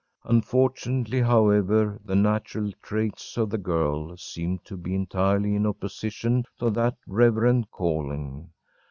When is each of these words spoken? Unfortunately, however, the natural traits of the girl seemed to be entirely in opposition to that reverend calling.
Unfortunately, 0.23 1.21
however, 1.21 1.99
the 2.03 2.15
natural 2.15 2.71
traits 2.81 3.37
of 3.37 3.51
the 3.51 3.59
girl 3.59 4.17
seemed 4.17 4.65
to 4.65 4.75
be 4.75 4.95
entirely 4.95 5.53
in 5.53 5.67
opposition 5.67 6.43
to 6.57 6.71
that 6.71 6.95
reverend 7.05 7.69
calling. 7.69 8.49